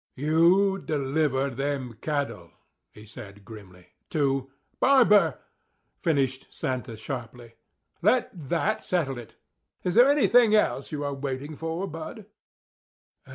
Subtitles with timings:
[0.15, 2.49] "You deliver them cattle,"
[2.91, 5.37] he said grimly, "to—" "Barber,"
[6.01, 7.53] finished Santa sharply.
[8.01, 9.35] "Let that settle it.
[9.83, 12.25] Is there anything else you are waiting for, Bud?"